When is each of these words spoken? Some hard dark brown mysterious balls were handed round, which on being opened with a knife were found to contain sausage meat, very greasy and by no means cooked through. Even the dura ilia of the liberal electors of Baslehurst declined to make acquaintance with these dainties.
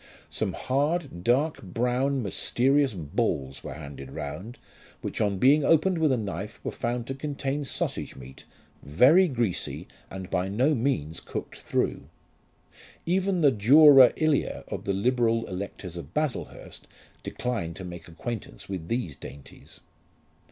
Some 0.31 0.53
hard 0.53 1.23
dark 1.23 1.61
brown 1.61 2.23
mysterious 2.23 2.95
balls 2.95 3.63
were 3.63 3.75
handed 3.75 4.09
round, 4.13 4.57
which 5.01 5.21
on 5.21 5.37
being 5.37 5.63
opened 5.63 5.99
with 5.99 6.11
a 6.11 6.17
knife 6.17 6.59
were 6.63 6.71
found 6.71 7.05
to 7.05 7.13
contain 7.13 7.63
sausage 7.65 8.15
meat, 8.15 8.43
very 8.81 9.27
greasy 9.27 9.87
and 10.09 10.31
by 10.31 10.47
no 10.49 10.73
means 10.73 11.19
cooked 11.19 11.59
through. 11.59 12.09
Even 13.05 13.41
the 13.41 13.51
dura 13.51 14.11
ilia 14.17 14.63
of 14.69 14.85
the 14.85 14.93
liberal 14.93 15.45
electors 15.45 15.95
of 15.97 16.15
Baslehurst 16.15 16.87
declined 17.21 17.75
to 17.75 17.83
make 17.85 18.07
acquaintance 18.07 18.67
with 18.67 18.87
these 18.87 19.15
dainties. 19.15 19.81